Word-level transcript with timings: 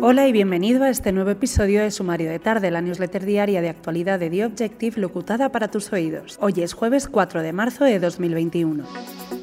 Hola 0.00 0.28
y 0.28 0.32
bienvenido 0.32 0.84
a 0.84 0.90
este 0.90 1.12
nuevo 1.12 1.30
episodio 1.30 1.82
de 1.82 1.90
Sumario 1.90 2.30
de 2.30 2.38
Tarde, 2.38 2.70
la 2.70 2.80
newsletter 2.80 3.26
diaria 3.26 3.60
de 3.60 3.68
actualidad 3.68 4.18
de 4.18 4.30
The 4.30 4.46
Objective 4.46 5.00
locutada 5.00 5.50
para 5.50 5.68
tus 5.68 5.92
oídos. 5.92 6.38
Hoy 6.40 6.54
es 6.62 6.72
jueves 6.72 7.08
4 7.08 7.42
de 7.42 7.52
marzo 7.52 7.84
de 7.84 7.98
2021. 7.98 8.84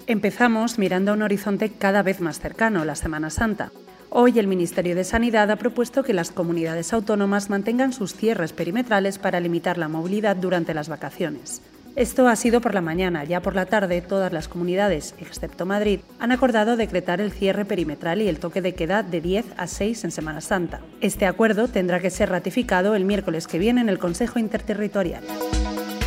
Empezamos 0.07 0.79
mirando 0.79 1.11
a 1.11 1.13
un 1.13 1.21
horizonte 1.23 1.69
cada 1.69 2.03
vez 2.03 2.21
más 2.21 2.39
cercano, 2.39 2.85
la 2.85 2.95
Semana 2.95 3.29
Santa. 3.29 3.71
Hoy 4.09 4.39
el 4.39 4.47
Ministerio 4.47 4.95
de 4.95 5.03
Sanidad 5.03 5.51
ha 5.51 5.57
propuesto 5.57 6.03
que 6.03 6.13
las 6.13 6.31
comunidades 6.31 6.93
autónomas 6.93 7.49
mantengan 7.49 7.91
sus 7.91 8.13
cierres 8.15 8.53
perimetrales 8.53 9.19
para 9.19 9.41
limitar 9.41 9.77
la 9.77 9.89
movilidad 9.89 10.37
durante 10.37 10.73
las 10.73 10.87
vacaciones. 10.87 11.61
Esto 11.95 12.27
ha 12.27 12.35
sido 12.35 12.59
por 12.59 12.73
la 12.73 12.81
mañana, 12.81 13.23
ya 13.23 13.41
por 13.41 13.55
la 13.55 13.67
tarde 13.67 14.01
todas 14.01 14.33
las 14.33 14.49
comunidades, 14.49 15.15
excepto 15.17 15.65
Madrid, 15.65 16.01
han 16.19 16.33
acordado 16.33 16.75
decretar 16.75 17.21
el 17.21 17.31
cierre 17.31 17.63
perimetral 17.63 18.21
y 18.21 18.27
el 18.27 18.37
toque 18.37 18.61
de 18.61 18.75
queda 18.75 19.01
de 19.01 19.21
10 19.21 19.45
a 19.55 19.65
6 19.65 20.03
en 20.03 20.11
Semana 20.11 20.41
Santa. 20.41 20.81
Este 20.99 21.25
acuerdo 21.25 21.69
tendrá 21.69 22.01
que 22.01 22.09
ser 22.09 22.31
ratificado 22.31 22.95
el 22.95 23.05
miércoles 23.05 23.47
que 23.47 23.59
viene 23.59 23.79
en 23.79 23.87
el 23.87 23.97
Consejo 23.97 24.39
Interterritorial. 24.39 25.23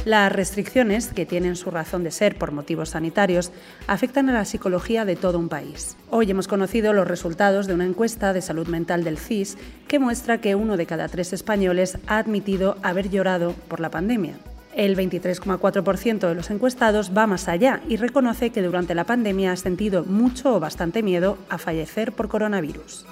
Las 0.05 0.31
restricciones, 0.31 1.07
que 1.07 1.25
tienen 1.25 1.57
su 1.57 1.71
razón 1.71 2.05
de 2.05 2.11
ser 2.11 2.37
por 2.37 2.53
motivos 2.53 2.91
sanitarios, 2.91 3.51
afectan 3.87 4.29
a 4.29 4.35
la 4.35 4.45
psicología 4.45 5.07
de 5.07 5.17
todo 5.17 5.39
un 5.39 5.49
país. 5.49 5.97
Hoy 6.11 6.31
hemos 6.31 6.49
conocido 6.49 6.93
los 6.93 7.09
resultados 7.09 7.67
de 7.67 7.73
una 7.73 7.87
encuesta 7.87 8.35
de 8.35 8.43
salud 8.43 8.69
mental 8.69 9.05
del 9.05 9.17
CIS 9.17 9.57
que 9.87 9.99
muestra 9.99 10.39
que 10.39 10.55
uno 10.55 10.77
de 10.77 10.85
cada 10.85 11.09
tres 11.09 11.33
españoles 11.33 11.97
ha 12.07 12.19
admitido 12.19 12.77
haber 12.83 13.09
llorado 13.09 13.55
por 13.69 13.81
la 13.81 13.91
pandemia. 13.91 14.35
El 14.75 14.97
23,4% 14.97 16.29
de 16.29 16.35
los 16.35 16.51
encuestados 16.51 17.13
va 17.17 17.27
más 17.27 17.49
allá 17.49 17.81
y 17.89 17.97
reconoce 17.97 18.51
que 18.51 18.63
durante 18.63 18.95
la 18.95 19.05
pandemia 19.05 19.53
ha 19.53 19.57
sentido 19.57 20.05
mucho 20.05 20.55
o 20.55 20.61
bastante 20.61 21.03
miedo 21.03 21.39
a 21.49 21.59
fallecer 21.59 22.13
por 22.13 22.29
coronavirus. 22.29 23.07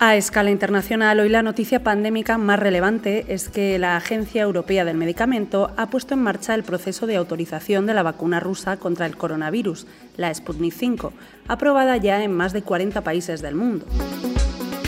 A 0.00 0.14
escala 0.14 0.52
internacional, 0.52 1.18
hoy 1.18 1.28
la 1.28 1.42
noticia 1.42 1.82
pandémica 1.82 2.38
más 2.38 2.60
relevante 2.60 3.34
es 3.34 3.48
que 3.48 3.80
la 3.80 3.96
Agencia 3.96 4.42
Europea 4.42 4.84
del 4.84 4.96
Medicamento 4.96 5.72
ha 5.76 5.90
puesto 5.90 6.14
en 6.14 6.22
marcha 6.22 6.54
el 6.54 6.62
proceso 6.62 7.08
de 7.08 7.16
autorización 7.16 7.84
de 7.86 7.94
la 7.94 8.04
vacuna 8.04 8.38
rusa 8.38 8.76
contra 8.76 9.06
el 9.06 9.16
coronavirus, 9.16 9.88
la 10.16 10.32
Sputnik 10.32 10.72
V, 10.80 11.10
aprobada 11.48 11.96
ya 11.96 12.22
en 12.22 12.32
más 12.32 12.52
de 12.52 12.62
40 12.62 13.02
países 13.02 13.42
del 13.42 13.56
mundo. 13.56 13.86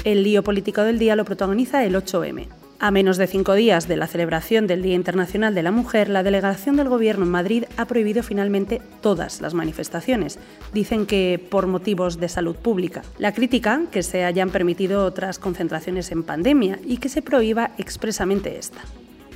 El 0.05 0.23
lío 0.23 0.45
político 0.45 0.83
del 0.83 1.01
día 1.01 1.17
lo 1.17 1.25
protagoniza 1.25 1.85
el 1.85 1.97
8M. 1.97 2.47
A 2.83 2.91
menos 2.91 3.19
de 3.19 3.27
cinco 3.27 3.53
días 3.53 3.89
de 3.89 3.99
la 3.99 4.07
celebración 4.07 4.67
del 4.67 4.81
Día 4.81 4.95
Internacional 4.95 5.55
de 5.55 5.63
la 5.63 5.71
Mujer, 5.71 6.09
la 6.09 6.23
delegación 6.23 6.77
del 6.77 6.89
Gobierno 6.89 7.27
en 7.27 7.31
Madrid 7.31 7.65
ha 7.77 7.85
prohibido 7.85 8.23
finalmente 8.23 8.81
todas 9.03 9.43
las 9.43 9.53
manifestaciones. 9.53 10.39
Dicen 10.73 11.05
que 11.05 11.47
por 11.51 11.67
motivos 11.67 12.19
de 12.19 12.31
salud 12.31 12.57
pública. 12.57 13.03
La 13.19 13.35
crítica 13.35 13.83
que 13.93 14.03
se 14.03 14.25
hayan 14.25 14.49
permitido 14.49 15.05
otras 15.05 15.39
concentraciones 15.39 16.11
en 16.11 16.23
pandemia 16.23 16.79
y 16.83 16.97
que 16.97 17.11
se 17.11 17.21
prohíba 17.21 17.73
expresamente 17.77 18.57
esta. 18.57 18.81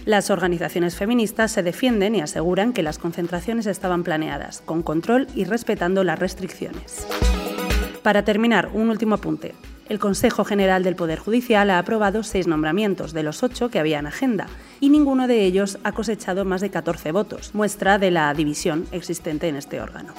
Las 0.06 0.30
organizaciones 0.30 0.96
feministas 0.96 1.52
se 1.52 1.62
defienden 1.62 2.14
y 2.14 2.22
aseguran 2.22 2.72
que 2.72 2.82
las 2.82 2.98
concentraciones 2.98 3.66
estaban 3.66 4.04
planeadas, 4.04 4.62
con 4.62 4.82
control 4.82 5.26
y 5.34 5.44
respetando 5.44 6.02
las 6.02 6.18
restricciones. 6.18 7.06
Para 8.02 8.24
terminar, 8.24 8.70
un 8.72 8.88
último 8.88 9.16
apunte. 9.16 9.52
El 9.88 9.98
Consejo 9.98 10.44
General 10.44 10.82
del 10.82 10.96
Poder 10.96 11.18
Judicial 11.18 11.68
ha 11.70 11.78
aprobado 11.78 12.22
seis 12.22 12.46
nombramientos 12.46 13.12
de 13.12 13.22
los 13.22 13.42
ocho 13.42 13.68
que 13.68 13.78
había 13.78 13.98
en 13.98 14.06
agenda 14.06 14.46
y 14.80 14.88
ninguno 14.88 15.26
de 15.26 15.44
ellos 15.44 15.78
ha 15.84 15.92
cosechado 15.92 16.44
más 16.46 16.62
de 16.62 16.70
14 16.70 17.12
votos, 17.12 17.54
muestra 17.54 17.98
de 17.98 18.10
la 18.10 18.32
división 18.32 18.86
existente 18.92 19.48
en 19.48 19.56
este 19.56 19.80
órgano. 19.80 20.14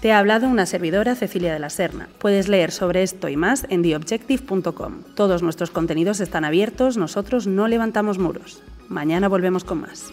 Te 0.00 0.12
ha 0.12 0.18
hablado 0.18 0.48
una 0.48 0.66
servidora, 0.66 1.14
Cecilia 1.14 1.52
de 1.52 1.58
la 1.58 1.70
Serna. 1.70 2.08
Puedes 2.18 2.48
leer 2.48 2.72
sobre 2.72 3.02
esto 3.02 3.28
y 3.28 3.36
más 3.36 3.66
en 3.70 3.82
theobjective.com. 3.82 5.02
Todos 5.14 5.42
nuestros 5.42 5.70
contenidos 5.70 6.20
están 6.20 6.44
abiertos, 6.44 6.96
nosotros 6.96 7.46
no 7.46 7.68
levantamos 7.68 8.18
muros. 8.18 8.62
Mañana 8.88 9.28
volvemos 9.28 9.64
con 9.64 9.80
más. 9.80 10.10